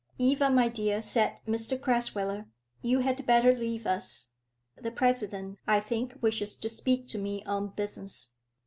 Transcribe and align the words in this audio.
"Eva, 0.17 0.49
my 0.49 0.67
dear," 0.67 0.99
said 0.99 1.39
Mr 1.47 1.79
Crasweller, 1.79 2.47
"you 2.81 3.01
had 3.01 3.23
better 3.27 3.53
leave 3.53 3.85
us. 3.85 4.33
The 4.75 4.89
President, 4.89 5.59
I 5.67 5.79
think, 5.79 6.15
wishes 6.23 6.55
to 6.55 6.69
speak 6.69 7.07
to 7.09 7.19
me 7.19 7.43
on 7.43 7.67
business." 7.67 8.31